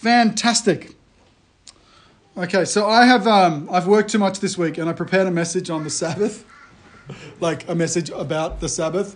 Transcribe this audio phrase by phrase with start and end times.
[0.00, 0.94] Fantastic.
[2.34, 5.30] Okay, so I have um, I've worked too much this week, and I prepared a
[5.30, 6.46] message on the Sabbath,
[7.40, 9.14] like a message about the Sabbath,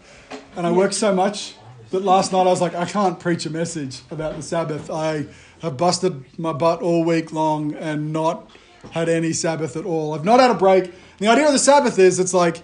[0.55, 1.55] and I worked so much
[1.89, 4.91] that last night I was like, I can't preach a message about the Sabbath.
[4.91, 5.25] I
[5.63, 8.51] have busted my butt all week long and not
[8.91, 10.13] had any Sabbath at all.
[10.13, 10.93] I've not had a break.
[11.17, 12.61] The idea of the Sabbath is it's like,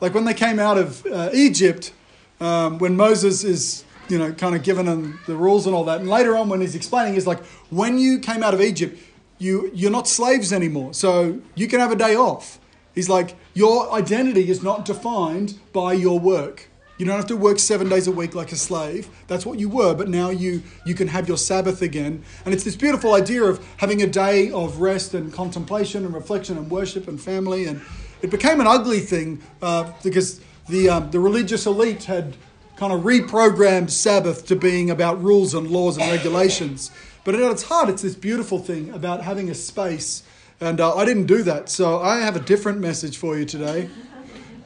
[0.00, 1.92] like when they came out of uh, Egypt,
[2.40, 6.00] um, when Moses is you know, kind of given them the rules and all that.
[6.00, 8.98] And later on, when he's explaining, he's like, when you came out of Egypt,
[9.38, 10.94] you, you're not slaves anymore.
[10.94, 12.58] So you can have a day off.
[12.94, 16.68] He's like, your identity is not defined by your work.
[16.98, 19.08] You don't have to work seven days a week like a slave.
[19.28, 22.24] That's what you were, but now you, you can have your Sabbath again.
[22.44, 26.58] And it's this beautiful idea of having a day of rest and contemplation and reflection
[26.58, 27.66] and worship and family.
[27.66, 27.80] And
[28.20, 32.36] it became an ugly thing uh, because the, um, the religious elite had
[32.78, 36.92] kind of reprogrammed Sabbath to being about rules and laws and regulations.
[37.24, 40.22] But at its heart, it's this beautiful thing about having a space.
[40.60, 41.68] And uh, I didn't do that.
[41.68, 43.90] So I have a different message for you today.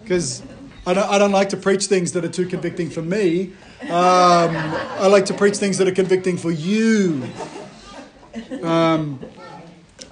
[0.02, 0.42] Because
[0.86, 3.52] I don't, I don't like to preach things that are too convicting for me.
[3.82, 7.22] Um, I like to preach things that are convicting for you.
[8.62, 9.20] Um,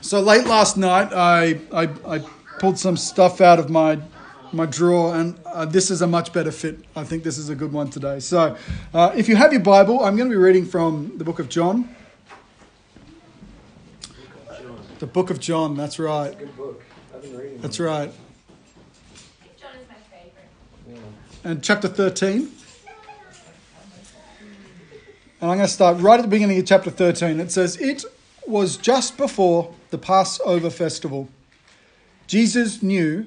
[0.00, 2.18] so late last night, I, I, I
[2.58, 3.98] pulled some stuff out of my
[4.52, 6.78] my drawer, and uh, this is a much better fit.
[6.96, 8.20] I think this is a good one today.
[8.20, 8.56] So,
[8.92, 11.48] uh, if you have your Bible, I'm going to be reading from the book of
[11.48, 11.94] John.
[14.98, 16.36] The book of John, that's right.
[16.38, 16.82] Good book.
[17.14, 17.60] I've been reading.
[17.60, 18.12] That's right.
[19.58, 21.02] John is my favorite.
[21.44, 22.50] And chapter 13.
[25.40, 27.40] And I'm going to start right at the beginning of chapter 13.
[27.40, 28.04] It says, It
[28.46, 31.30] was just before the Passover festival.
[32.26, 33.26] Jesus knew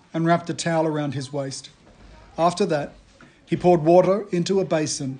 [0.13, 1.69] and wrapped a towel around his waist.
[2.37, 2.93] After that,
[3.45, 5.19] he poured water into a basin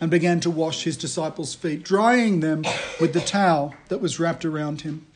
[0.00, 2.64] and began to wash his disciples' feet, drying them
[3.00, 5.06] with the towel that was wrapped around him.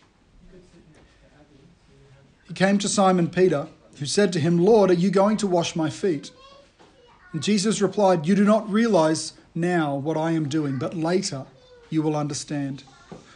[2.48, 3.68] He came to Simon Peter,
[3.98, 6.30] who said to him, Lord, are you going to wash my feet?
[7.32, 11.46] And Jesus replied, You do not realize now what I am doing, but later
[11.88, 12.84] you will understand.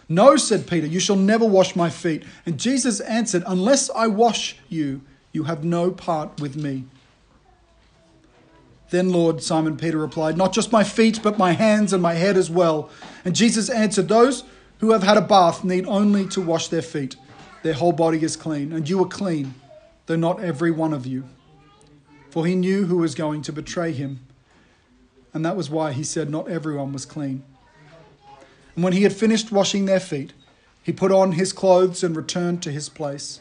[0.08, 2.24] No, said Peter, you shall never wash my feet.
[2.44, 5.00] And Jesus answered, Unless I wash you,
[5.36, 6.84] you have no part with me.
[8.88, 12.38] Then, Lord, Simon Peter replied, Not just my feet, but my hands and my head
[12.38, 12.88] as well.
[13.22, 14.44] And Jesus answered, Those
[14.78, 17.16] who have had a bath need only to wash their feet.
[17.62, 19.54] Their whole body is clean, and you are clean,
[20.06, 21.24] though not every one of you.
[22.30, 24.20] For he knew who was going to betray him,
[25.34, 27.44] and that was why he said, Not everyone was clean.
[28.74, 30.32] And when he had finished washing their feet,
[30.82, 33.40] he put on his clothes and returned to his place.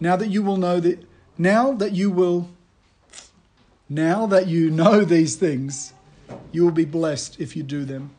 [0.00, 1.04] Now that you will know that
[1.36, 2.48] now that you will
[3.88, 5.92] now that you know these things,
[6.52, 8.10] you will be blessed if you do them.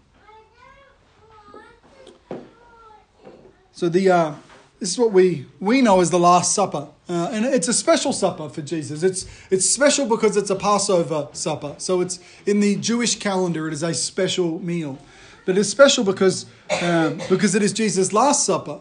[3.71, 4.33] So the uh,
[4.79, 8.11] this is what we we know as the Last Supper, uh, and it's a special
[8.11, 9.03] supper for Jesus.
[9.03, 11.75] It's it's special because it's a Passover supper.
[11.77, 13.67] So it's in the Jewish calendar.
[13.67, 14.97] It is a special meal,
[15.45, 16.45] but it's special because
[16.81, 18.79] um, because it is Jesus' Last Supper,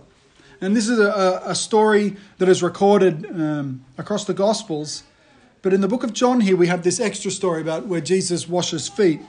[0.60, 5.04] and this is a, a story that is recorded um, across the Gospels.
[5.62, 8.48] But in the book of John here, we have this extra story about where Jesus
[8.48, 9.20] washes feet.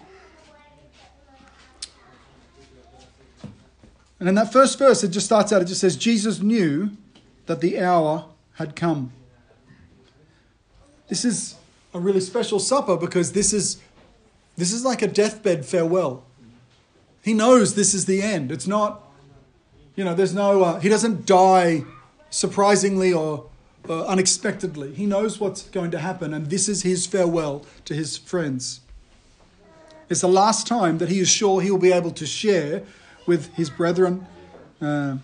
[4.19, 6.91] And in that first verse, it just starts out, it just says, Jesus knew
[7.45, 9.11] that the hour had come.
[11.07, 11.55] This is
[11.93, 13.81] a really special supper because this is,
[14.57, 16.23] this is like a deathbed farewell.
[17.23, 18.51] He knows this is the end.
[18.51, 19.08] It's not,
[19.99, 21.83] you know, there's no, uh, he doesn't die
[22.29, 23.49] surprisingly or
[23.89, 24.93] uh, unexpectedly.
[24.93, 28.79] He knows what's going to happen, and this is his farewell to his friends.
[30.07, 32.83] It's the last time that he is sure he will be able to share
[33.25, 34.25] with his brethren
[34.79, 35.21] Um,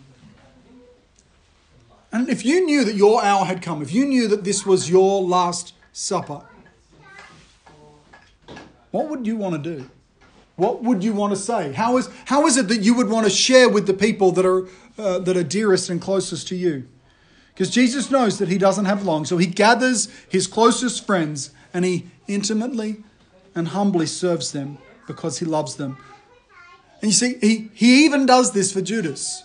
[2.11, 4.89] and if you knew that your hour had come, if you knew that this was
[4.89, 6.41] your last supper,
[8.91, 9.89] what would you want to do?
[10.55, 11.73] What would you want to say?
[11.73, 14.45] How is, how is it that you would want to share with the people that
[14.45, 14.67] are,
[14.97, 16.87] uh, that are dearest and closest to you?
[17.53, 21.85] Because Jesus knows that he doesn't have long, so he gathers his closest friends and
[21.85, 22.97] he intimately
[23.53, 25.97] and humbly serves them because he loves them.
[27.01, 29.43] And you see, he, he even does this for Judas.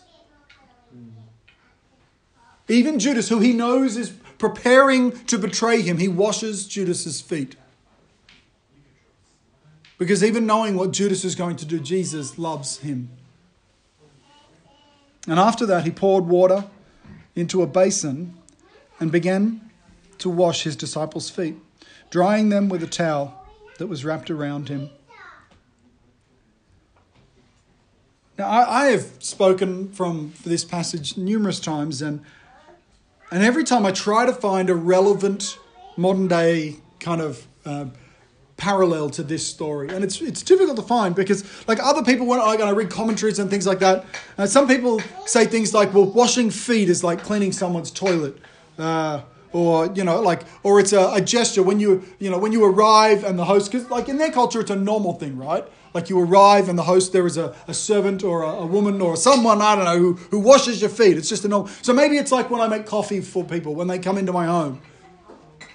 [2.68, 7.56] Even Judas, who he knows is preparing to betray him, he washes Judas's feet.
[10.00, 13.10] Because even knowing what Judas is going to do, Jesus loves him.
[15.28, 16.64] And after that, he poured water
[17.36, 18.32] into a basin
[18.98, 19.60] and began
[20.16, 21.56] to wash his disciples' feet,
[22.08, 24.88] drying them with a towel that was wrapped around him.
[28.38, 32.24] Now, I, I have spoken from this passage numerous times, and,
[33.30, 35.58] and every time I try to find a relevant
[35.98, 37.84] modern day kind of uh,
[38.60, 39.88] parallel to this story.
[39.88, 43.38] And it's it's difficult to find because like other people when I, I read commentaries
[43.40, 44.04] and things like that,
[44.38, 48.36] uh, some people say things like, well, washing feet is like cleaning someone's toilet.
[48.78, 49.22] Uh,
[49.52, 52.64] or you know like or it's a, a, gesture when you you know when you
[52.64, 56.08] arrive and the host because like in their culture it's a normal thing right like
[56.08, 59.16] you arrive and the host there is a, a servant or a, a, woman or
[59.16, 62.16] someone i don't know who, who washes your feet it's just a normal so maybe
[62.16, 64.80] it's like when i make coffee for people when they come into my home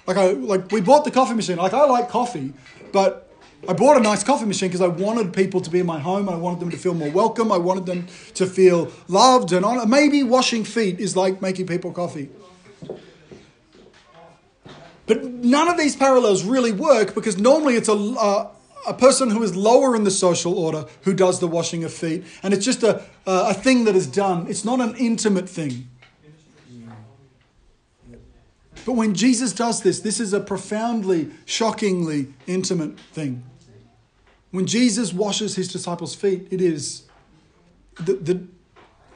[0.06, 2.54] like i like we bought the coffee machine like i like coffee
[2.92, 3.26] but
[3.68, 6.28] I bought a nice coffee machine because I wanted people to be in my home.
[6.28, 7.50] I wanted them to feel more welcome.
[7.50, 9.88] I wanted them to feel loved and honored.
[9.88, 12.28] Maybe washing feet is like making people coffee.
[15.06, 18.50] But none of these parallels really work because normally it's a, uh,
[18.86, 22.24] a person who is lower in the social order who does the washing of feet.
[22.42, 25.88] And it's just a, a thing that is done, it's not an intimate thing.
[28.86, 33.42] But when Jesus does this, this is a profoundly, shockingly intimate thing.
[34.52, 37.02] When Jesus washes his disciples' feet, it is
[37.96, 38.46] the, the,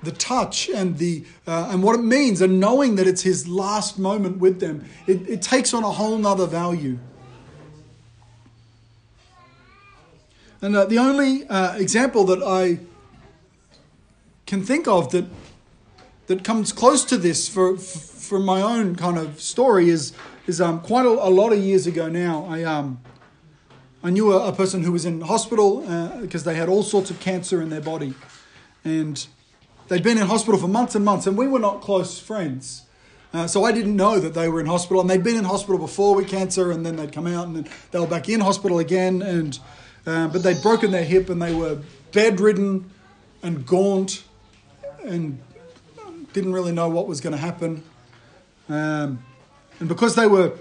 [0.03, 3.97] the touch and, the, uh, and what it means, and knowing that it's his last
[3.97, 6.99] moment with them, it, it takes on a whole nother value.
[10.61, 12.81] And uh, the only uh, example that I
[14.47, 15.27] can think of that,
[16.31, 20.13] that comes close to this for, from my own kind of story is
[20.47, 22.47] is um, quite a, a, lot of years ago now.
[22.49, 23.01] I um,
[24.05, 25.81] I knew a, a person who was in hospital
[26.21, 28.15] because uh, they had all sorts of cancer in their body,
[28.85, 29.27] and
[29.89, 32.83] they'd been in hospital for months and months, and we were not close friends.
[33.35, 35.79] Uh, so I didn't know that they were in hospital, and they'd been in hospital
[35.79, 38.79] before with cancer, and then they'd come out, and then they were back in hospital
[38.79, 39.59] again, and
[40.07, 41.81] uh, but they'd broken their hip, and they were
[42.13, 42.89] bedridden
[43.43, 44.23] and gaunt,
[45.03, 45.41] and
[46.33, 47.83] didn't really know what was going to happen.
[48.69, 49.25] Um,
[49.79, 50.53] and because they were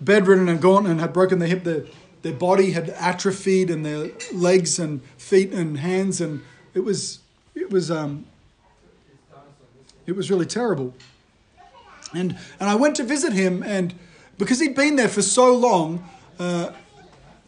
[0.00, 1.84] bedridden and gaunt and had broken their hip, their,
[2.22, 6.42] their body had atrophied and their legs and feet and hands, and
[6.74, 7.20] it was,
[7.54, 8.26] it was, um,
[10.06, 10.94] it was really terrible.
[12.12, 13.94] And, and I went to visit him, and
[14.38, 16.72] because he'd been there for so long, uh,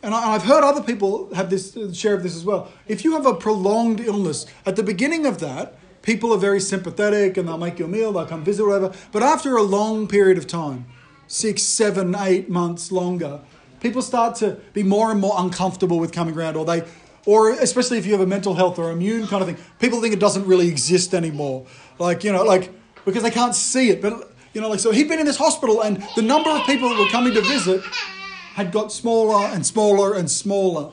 [0.02, 2.70] and I, have heard other people have this share of this as well.
[2.86, 7.36] If you have a prolonged illness, at the beginning of that, people are very sympathetic
[7.36, 8.94] and they'll make you a meal, they'll come visit, whatever.
[9.10, 10.86] But after a long period of time,
[11.26, 13.40] six, seven, eight months longer,
[13.80, 16.84] people start to be more and more uncomfortable with coming around, or they,
[17.26, 20.14] or especially if you have a mental health or immune kind of thing, people think
[20.14, 21.66] it doesn't really exist anymore.
[21.98, 22.70] Like, you know, like,
[23.04, 24.00] because they can't see it.
[24.00, 26.88] But, you know, like, so he'd been in this hospital and the number of people
[26.88, 27.82] that were coming to visit
[28.54, 30.92] had got smaller and smaller and smaller.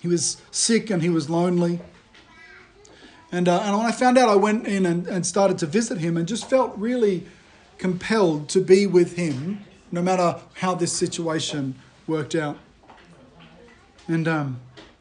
[0.00, 1.80] He was sick and he was lonely.
[3.32, 5.98] And, uh, and when I found out, I went in and, and started to visit
[5.98, 7.26] him and just felt really
[7.78, 11.74] compelled to be with him no matter how this situation
[12.06, 12.58] worked out.
[14.06, 14.60] And um,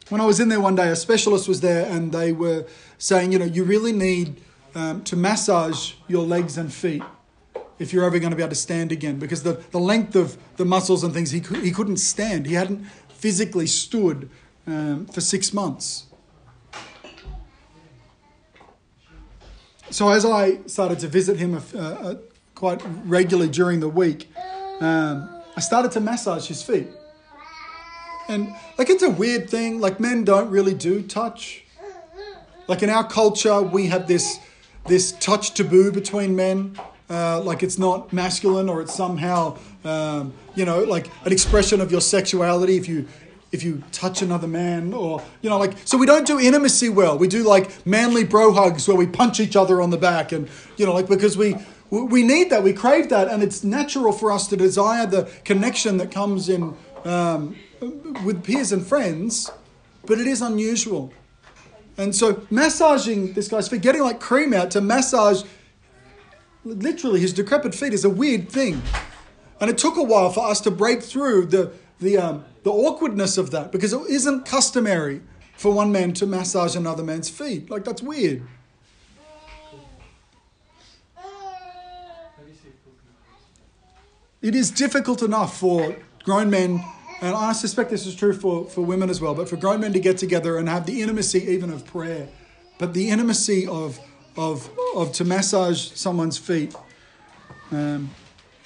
[0.09, 2.65] when I was in there one day, a specialist was there and they were
[2.97, 4.41] saying, you know, you really need
[4.75, 7.03] um, to massage your legs and feet
[7.79, 10.37] if you're ever going to be able to stand again because the, the length of
[10.57, 12.45] the muscles and things, he, he couldn't stand.
[12.45, 14.29] He hadn't physically stood
[14.67, 16.05] um, for six months.
[19.91, 22.15] So as I started to visit him uh, uh,
[22.55, 24.31] quite regularly during the week,
[24.79, 26.87] um, I started to massage his feet.
[28.29, 29.79] And like it's a weird thing.
[29.81, 31.65] Like men don't really do touch.
[32.67, 34.39] Like in our culture, we have this
[34.87, 36.77] this touch taboo between men.
[37.09, 41.91] Uh, like it's not masculine or it's somehow um, you know like an expression of
[41.91, 43.05] your sexuality if you
[43.51, 47.17] if you touch another man or you know like so we don't do intimacy well.
[47.17, 50.49] We do like manly bro hugs where we punch each other on the back and
[50.77, 51.55] you know like because we
[51.89, 52.63] we need that.
[52.63, 53.27] We crave that.
[53.27, 57.57] And it's natural for us to desire the connection that comes in um,
[58.23, 59.51] with peers and friends
[60.05, 61.13] but it is unusual.
[61.97, 65.43] And so massaging this guy's feet getting like cream out to massage
[66.63, 68.81] literally his decrepit feet is a weird thing.
[69.59, 73.37] And it took a while for us to break through the the um, the awkwardness
[73.37, 75.21] of that because it isn't customary
[75.55, 77.69] for one man to massage another man's feet.
[77.69, 78.43] Like that's weird.
[84.41, 86.83] It is difficult enough for grown men,
[87.21, 89.93] and I suspect this is true for, for women as well, but for grown men
[89.93, 92.27] to get together and have the intimacy even of prayer,
[92.79, 93.99] but the intimacy of
[94.37, 96.75] of of to massage someone's feet.
[97.71, 98.09] Um,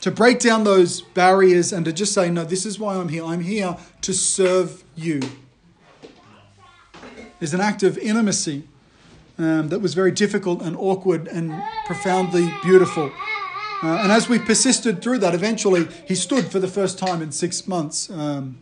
[0.06, 3.26] to break down those barriers and to just say, No, this is why I'm here.
[3.26, 5.20] I'm here to serve you.
[7.42, 8.68] Is an act of intimacy
[9.40, 13.12] um, that was very difficult and awkward and profoundly beautiful.
[13.82, 17.32] Uh, and as we persisted through that, eventually he stood for the first time in
[17.32, 18.08] six months.
[18.12, 18.60] Um,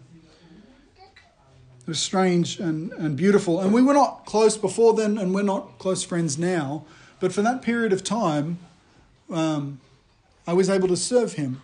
[0.96, 3.60] it was strange and, and beautiful.
[3.60, 6.86] And we were not close before then, and we're not close friends now.
[7.20, 8.60] But for that period of time,
[9.30, 9.82] um,
[10.46, 11.62] I was able to serve him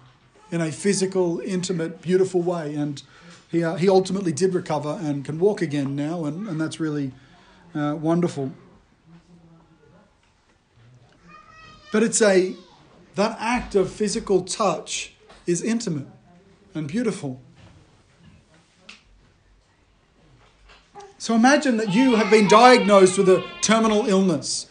[0.52, 2.76] in a physical, intimate, beautiful way.
[2.76, 3.02] And
[3.52, 7.12] he, uh, he ultimately did recover and can walk again now, and, and that's really
[7.76, 8.52] uh, wonderful.
[11.92, 12.56] But it's a,
[13.16, 15.14] that act of physical touch
[15.48, 16.08] is intimate
[16.74, 17.42] and beautiful.
[21.18, 24.69] So imagine that you have been diagnosed with a terminal illness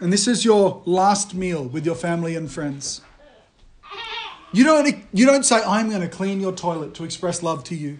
[0.00, 3.00] and this is your last meal with your family and friends.
[4.52, 7.74] You don't, you don't say, I'm going to clean your toilet to express love to
[7.74, 7.98] you.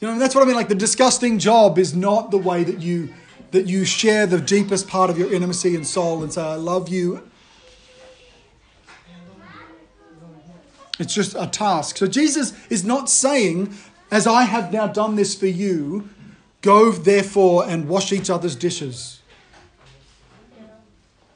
[0.00, 0.56] You know, that's what I mean.
[0.56, 3.08] Like the disgusting job is not the way that you
[3.52, 6.88] that you share the deepest part of your intimacy and soul and say, I love
[6.88, 7.22] you.
[10.98, 11.96] It's just a task.
[11.98, 13.72] So Jesus is not saying,
[14.10, 16.08] as I have now done this for you,
[16.62, 19.20] go therefore and wash each other's dishes.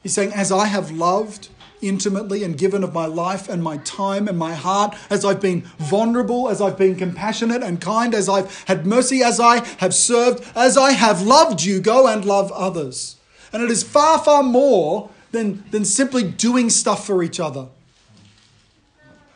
[0.03, 1.49] He's saying, As I have loved
[1.81, 5.61] intimately and given of my life and my time and my heart, as I've been
[5.77, 10.43] vulnerable, as I've been compassionate and kind, as I've had mercy, as I have served,
[10.55, 13.17] as I have loved you, go and love others.
[13.51, 17.67] And it is far, far more than, than simply doing stuff for each other.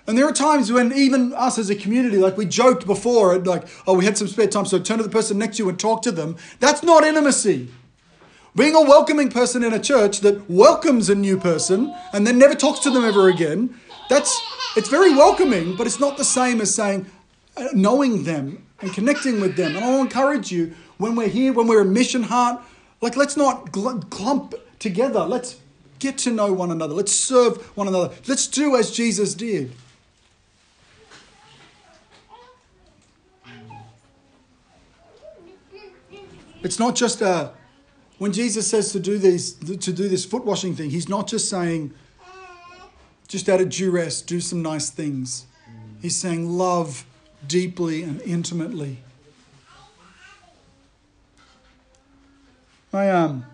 [0.05, 3.65] And there are times when even us as a community, like we joked before, like,
[3.87, 5.79] oh, we had some spare time, so turn to the person next to you and
[5.79, 6.35] talk to them.
[6.59, 7.69] That's not intimacy.
[8.55, 12.53] Being a welcoming person in a church that welcomes a new person and then never
[12.53, 13.79] talks to them ever again,
[14.09, 14.39] that's
[14.77, 17.07] it's very welcoming, but it's not the same as saying
[17.57, 19.75] uh, knowing them and connecting with them.
[19.75, 22.61] And I'll encourage you when we're here, when we're a mission heart,
[23.01, 25.21] like let's not clump together.
[25.21, 25.57] Let's
[25.97, 26.93] get to know one another.
[26.93, 28.13] Let's serve one another.
[28.27, 29.71] Let's do as Jesus did.
[36.61, 37.51] It's not just a
[38.23, 41.49] when Jesus says to do these to do this foot washing thing, he's not just
[41.49, 41.93] saying
[43.27, 45.45] just out of duress, do some nice things.
[46.01, 47.05] He's saying love
[47.45, 48.99] deeply and intimately.
[52.93, 53.45] My um,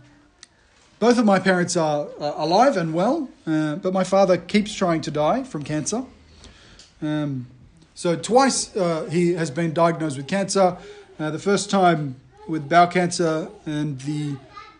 [0.99, 5.09] both of my parents are alive and well, uh, but my father keeps trying to
[5.09, 6.03] die from cancer.
[7.01, 7.47] Um,
[7.95, 10.77] so twice uh, he has been diagnosed with cancer.
[11.17, 14.35] Uh, the first time with bowel cancer, and the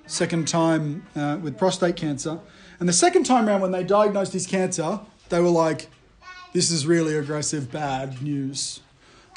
[0.10, 2.40] second time uh, with prostate cancer.
[2.80, 5.00] And the second time around, when they diagnosed his cancer,
[5.30, 5.88] they were like,
[6.54, 8.82] this is really aggressive, bad news.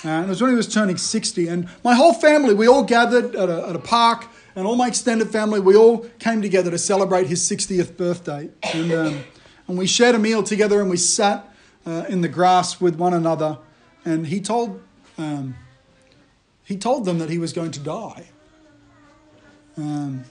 [0.05, 1.47] Uh, and it was when he was turning 60.
[1.49, 4.27] And my whole family, we all gathered at a, at a park,
[4.57, 8.51] and all my extended family, we all came together to celebrate his 60th birthday.
[8.75, 9.25] And, um,
[9.69, 11.49] and we shared a meal together, and we sat
[11.87, 13.59] uh, in the grass with one another.
[14.05, 14.83] And he told,
[15.19, 15.55] um,
[16.65, 18.29] he told them that he was going to die.
[19.77, 20.25] Um,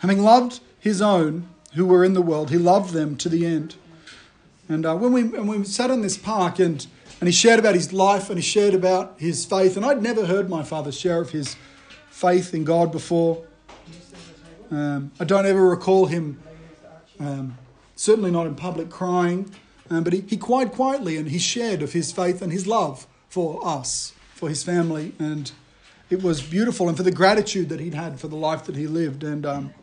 [0.00, 3.76] Having loved his own who were in the world, he loved them to the end.
[4.68, 6.86] And uh, when, we, when we sat in this park and,
[7.20, 10.26] and he shared about his life and he shared about his faith, and I'd never
[10.26, 11.56] heard my father share of his
[12.10, 13.44] faith in God before.
[14.70, 16.40] Um, I don't ever recall him,
[17.18, 17.58] um,
[17.96, 19.50] certainly not in public, crying,
[19.90, 23.06] um, but he, he cried quietly and he shared of his faith and his love
[23.28, 25.52] for us, for his family, and
[26.08, 28.86] it was beautiful, and for the gratitude that he'd had for the life that he
[28.86, 29.22] lived.
[29.22, 29.74] And um,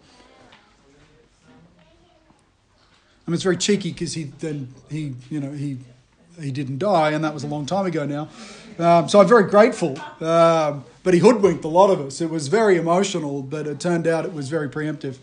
[3.27, 5.79] I mean, it's very cheeky because he then he you know he
[6.39, 8.29] he didn't die, and that was a long time ago now.
[8.79, 9.99] Um, so I'm very grateful.
[10.21, 12.21] Um, but he hoodwinked a lot of us.
[12.21, 15.17] It was very emotional, but it turned out it was very preemptive.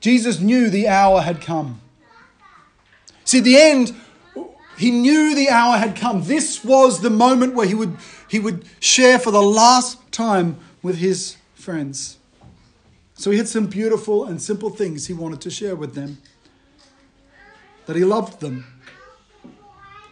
[0.00, 1.80] Jesus knew the hour had come.
[3.24, 3.94] See, the end,
[4.78, 6.24] he knew the hour had come.
[6.24, 7.96] This was the moment where he would,
[8.28, 12.18] he would share for the last time with his friends.
[13.16, 16.18] So he had some beautiful and simple things he wanted to share with them
[17.86, 18.66] that he loved them,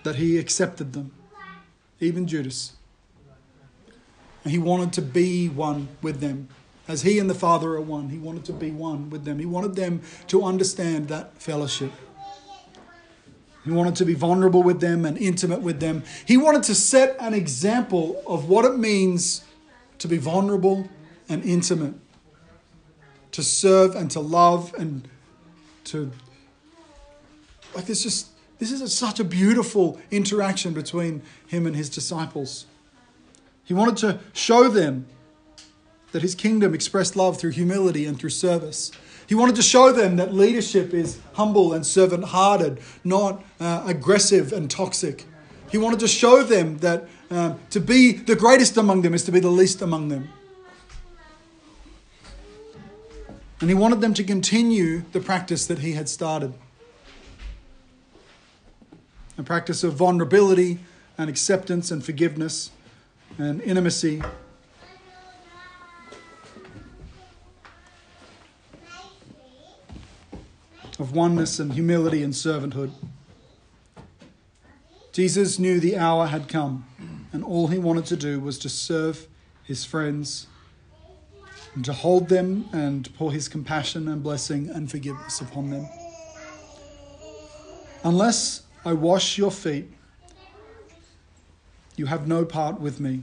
[0.04, 1.12] that he accepted them,
[2.00, 2.73] even Judas.
[4.42, 6.49] And he wanted to be one with them.
[6.88, 9.38] As he and the Father are one, he wanted to be one with them.
[9.38, 11.92] He wanted them to understand that fellowship.
[13.64, 16.04] He wanted to be vulnerable with them and intimate with them.
[16.26, 19.44] He wanted to set an example of what it means
[19.99, 20.88] to be vulnerable
[21.28, 21.94] and intimate,
[23.34, 25.08] to serve and to love and
[25.82, 26.12] to.
[27.74, 28.28] Like, it's just,
[28.60, 32.66] this is a, such a beautiful interaction between him and his disciples.
[33.64, 35.06] He wanted to show them
[36.12, 38.92] that his kingdom expressed love through humility and through service.
[39.26, 44.52] He wanted to show them that leadership is humble and servant hearted, not uh, aggressive
[44.52, 45.24] and toxic.
[45.72, 49.32] He wanted to show them that um, to be the greatest among them is to
[49.32, 50.28] be the least among them.
[53.61, 56.54] And he wanted them to continue the practice that he had started
[59.37, 60.78] a practice of vulnerability
[61.18, 62.70] and acceptance and forgiveness
[63.38, 64.23] and intimacy
[70.99, 72.92] of oneness and humility and servanthood.
[75.12, 76.87] Jesus knew the hour had come,
[77.32, 79.26] and all he wanted to do was to serve
[79.64, 80.46] his friends
[81.74, 85.88] and to hold them and pour his compassion and blessing and forgiveness upon them.
[88.04, 89.90] Unless I wash your feet,
[91.96, 93.22] you have no part with me.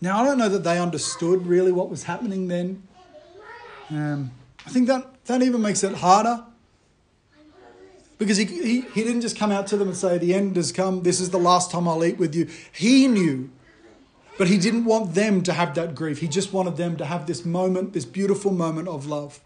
[0.00, 2.82] Now, I don't know that they understood really what was happening then.
[3.88, 4.32] Um,
[4.66, 6.44] I think that, that even makes it harder.
[8.18, 10.72] Because he, he, he didn't just come out to them and say, The end has
[10.72, 12.48] come, this is the last time I'll eat with you.
[12.72, 13.50] He knew.
[14.36, 16.18] But he didn't want them to have that grief.
[16.18, 19.40] He just wanted them to have this moment, this beautiful moment of love.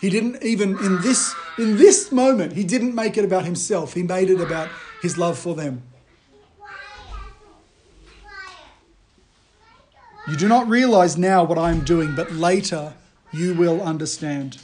[0.00, 3.94] He didn't even in this in this moment, he didn't make it about himself.
[3.94, 4.68] He made it about
[5.02, 5.82] his love for them.
[10.28, 12.94] You do not realize now what I am doing, but later
[13.32, 14.58] you will understand.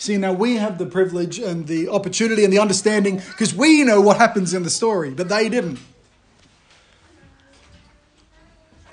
[0.00, 4.00] See, now we have the privilege and the opportunity and the understanding because we know
[4.00, 5.78] what happens in the story, but they didn't.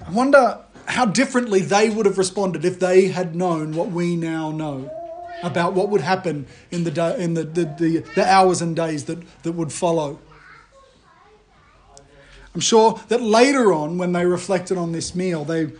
[0.05, 4.51] I wonder how differently they would have responded if they had known what we now
[4.51, 4.91] know
[5.43, 9.19] about what would happen in the, in the, the, the, the hours and days that,
[9.43, 10.19] that would follow.
[12.53, 15.71] I'm sure that later on, when they reflected on this meal, they,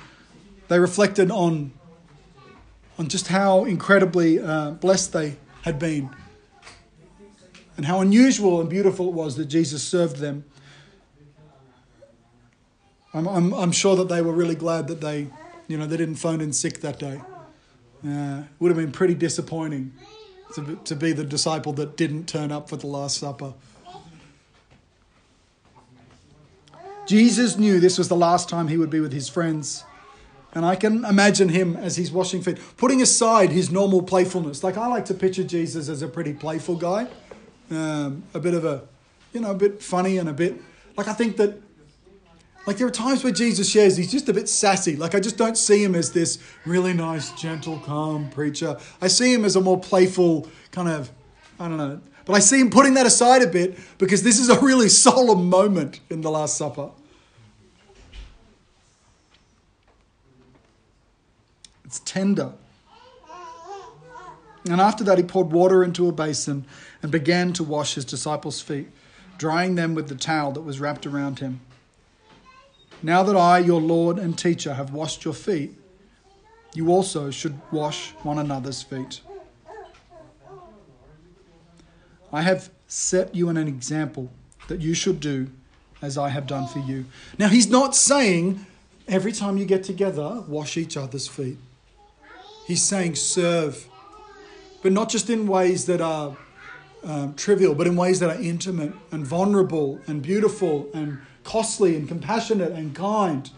[0.69, 1.73] they reflected on,
[2.97, 6.09] on just how incredibly uh, blessed they had been
[7.77, 10.43] and how unusual and beautiful it was that Jesus served them.
[13.13, 15.27] I'm, I'm, I'm sure that they were really glad that they,
[15.67, 17.21] you know, they didn't phone in sick that day.
[18.05, 19.93] Uh, it would have been pretty disappointing
[20.55, 23.53] to, to be the disciple that didn't turn up for the Last Supper.
[27.07, 29.83] Jesus knew this was the last time he would be with his friends.
[30.57, 34.63] And I can imagine him as he's washing feet, putting aside his normal playfulness.
[34.63, 37.05] Like I like to picture Jesus as a pretty playful guy,
[37.69, 38.81] um, a bit of a,
[39.33, 40.59] you know, a bit funny and a bit
[40.97, 41.61] like I think that,
[42.65, 44.95] like there are times where Jesus shares he's just a bit sassy.
[44.95, 48.77] Like I just don't see him as this really nice, gentle, calm preacher.
[48.99, 51.11] I see him as a more playful kind of,
[51.59, 54.49] I don't know, but I see him putting that aside a bit because this is
[54.49, 56.89] a really solemn moment in the Last Supper.
[61.97, 62.53] It's tender.
[64.69, 66.65] And after that, he poured water into a basin
[67.01, 68.89] and began to wash his disciples' feet,
[69.39, 71.61] drying them with the towel that was wrapped around him.
[73.01, 75.73] Now that I, your Lord and teacher, have washed your feet,
[76.75, 79.21] you also should wash one another's feet.
[82.31, 84.29] I have set you an example
[84.67, 85.49] that you should do
[86.01, 87.05] as I have done for you.
[87.39, 88.65] Now, he's not saying
[89.07, 91.57] every time you get together, wash each other's feet.
[92.67, 93.87] He's saying serve,
[94.81, 96.35] but not just in ways that are
[97.01, 102.09] um, trivial, but in ways that are intimate and vulnerable and beautiful and costly and
[102.09, 103.49] compassionate and kind.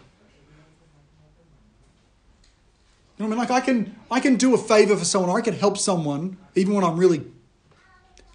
[3.18, 3.38] You know what I mean?
[3.38, 6.36] Like I can I can do a favor for someone, or I can help someone
[6.54, 7.26] even when I'm really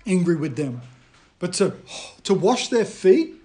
[0.06, 0.82] angry with them.
[1.40, 1.74] But to
[2.24, 3.36] to wash their feet,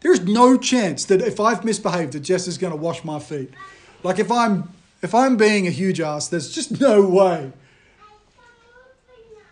[0.00, 3.54] there's no chance that if I've misbehaved that Jess is going to wash my feet.
[4.02, 4.70] Like if I'm
[5.04, 7.52] if I'm being a huge ass, there's just no way.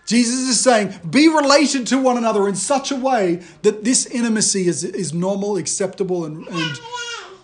[0.06, 4.66] Jesus is saying, be related to one another in such a way that this intimacy
[4.66, 6.80] is, is normal, acceptable, and, and,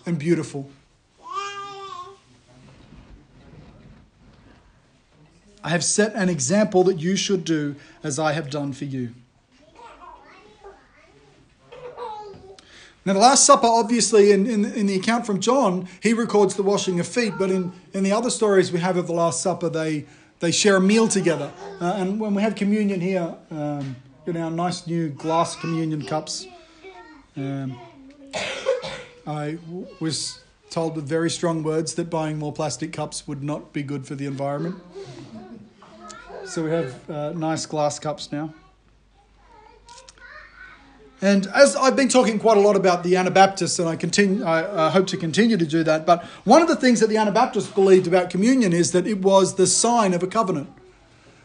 [0.05, 0.69] and beautiful.
[5.63, 9.13] I have set an example that you should do as I have done for you.
[13.09, 16.61] Now, the Last Supper, obviously, in, in, in, the account from John, he records the
[16.61, 19.67] washing of feet, but in, in the other stories we have of the Last Supper,
[19.67, 20.05] they,
[20.41, 21.51] they share a meal together.
[21.81, 23.95] Uh, and when we have communion here, um,
[24.27, 26.45] in our nice new glass communion cups,
[27.35, 27.79] um,
[29.25, 33.73] I w- was told with very strong words that buying more plastic cups would not
[33.73, 34.75] be good for the environment.
[36.45, 38.53] So we have uh, nice glass cups now.
[41.21, 44.89] And as I've been talking quite a lot about the Anabaptists, and I continue, I
[44.89, 46.05] hope to continue to do that.
[46.05, 49.55] But one of the things that the Anabaptists believed about communion is that it was
[49.55, 50.69] the sign of a covenant.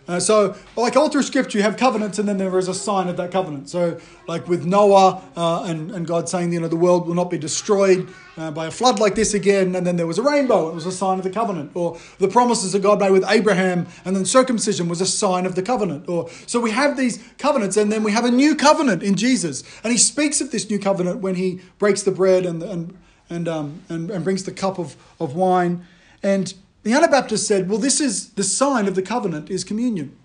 [0.07, 3.09] Uh, so, like all through Scripture, you have covenants, and then there is a sign
[3.09, 3.71] of that covenant.
[3.71, 7.31] So, like with Noah uh, and, and God saying, you know, the world will not
[7.31, 10.69] be destroyed uh, by a flood like this again, and then there was a rainbow,
[10.69, 11.71] it was a sign of the covenant.
[11.75, 15.55] Or the promises that God made with Abraham, and then circumcision was a sign of
[15.55, 16.07] the covenant.
[16.07, 19.65] Or so we have these covenants, and then we have a new covenant in Jesus,
[19.83, 22.99] and He speaks of this new covenant when He breaks the bread and and
[23.31, 25.87] and um, and, and brings the cup of of wine,
[26.23, 26.53] and
[26.85, 30.17] the Anabaptists said, well, this is the sign of the covenant is communion.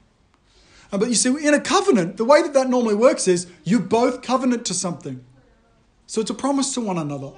[0.92, 3.80] Uh, but you see, in a covenant, the way that that normally works is you
[3.80, 5.24] both covenant to something.
[6.06, 7.32] So it's a promise to one another.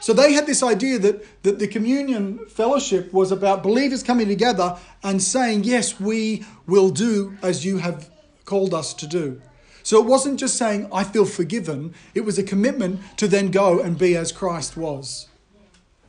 [0.00, 4.76] So they had this idea that, that the communion fellowship was about believers coming together
[5.02, 8.10] and saying, Yes, we will do as you have
[8.44, 9.40] called us to do.
[9.84, 11.94] So it wasn't just saying, I feel forgiven.
[12.14, 15.28] It was a commitment to then go and be as Christ was,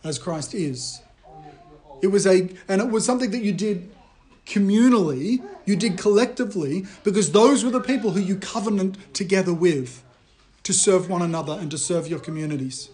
[0.04, 1.03] as Christ is.
[2.04, 3.90] It was a, and it was something that you did
[4.46, 10.04] communally, you did collectively, because those were the people who you covenant together with
[10.64, 12.90] to serve one another and to serve your communities.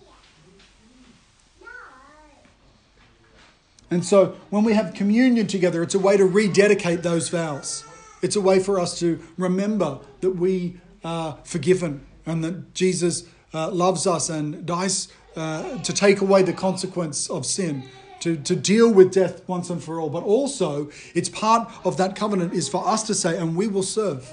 [3.89, 7.84] And so when we have communion together, it's a way to rededicate those vows.
[8.22, 13.24] It's a way for us to remember that we are forgiven and that Jesus
[13.56, 17.84] uh, loves us and dies uh, to take away the consequence of sin,
[18.22, 20.10] to, to deal with death once and for all.
[20.10, 23.84] But also, it's part of that covenant is for us to say, and we will
[23.84, 24.32] serve.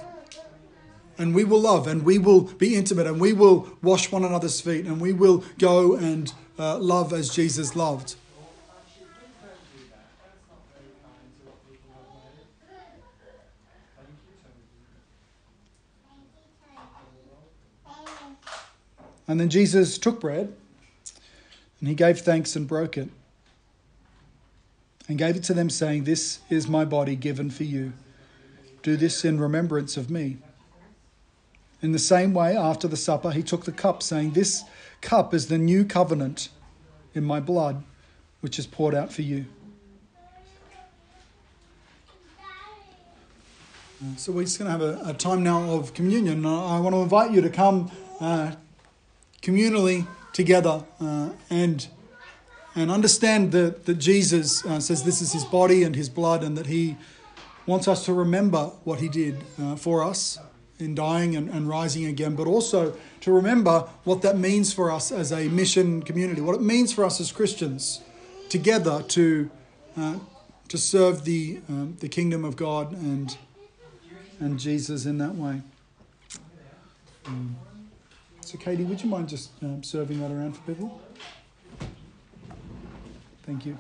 [1.18, 4.60] And we will love, and we will be intimate, and we will wash one another's
[4.60, 8.16] feet, and we will go and uh, love as Jesus loved.
[19.28, 20.54] And then Jesus took bread
[21.80, 23.08] and he gave thanks and broke it
[25.08, 27.92] and gave it to them, saying, This is my body given for you.
[28.82, 30.38] Do this in remembrance of me.
[31.82, 34.64] In the same way, after the supper, he took the cup, saying, This
[35.00, 36.48] cup is the new covenant
[37.14, 37.84] in my blood,
[38.40, 39.46] which is poured out for you.
[44.18, 46.44] So we're just going to have a, a time now of communion.
[46.44, 47.90] I want to invite you to come
[48.20, 48.52] uh,
[49.40, 51.86] communally together uh, and
[52.76, 56.56] and understand that, that Jesus uh, says this is his body and his blood and
[56.58, 56.96] that he
[57.66, 60.38] wants us to remember what he did uh, for us
[60.78, 65.10] in dying and, and rising again, but also to remember what that means for us
[65.10, 68.02] as a mission community, what it means for us as Christians
[68.50, 69.50] together to,
[69.96, 70.18] uh,
[70.68, 73.36] to serve the, um, the kingdom of God and,
[74.38, 75.62] and Jesus in that way.
[77.24, 77.56] Um,
[78.42, 81.00] so, Katie, would you mind just um, serving that around for people?
[83.46, 83.78] Thank you.